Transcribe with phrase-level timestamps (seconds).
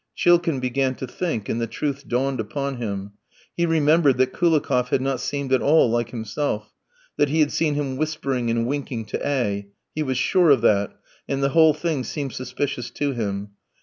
[0.15, 3.11] Chilkin began to think, and the truth dawned upon him.
[3.55, 6.73] He remembered that Koulikoff had not seemed at all like himself,
[7.17, 10.61] that he had seen him whispering and winking to A v; he was sure of
[10.61, 10.97] that,
[11.29, 13.51] and the whole thing seemed suspicious to him.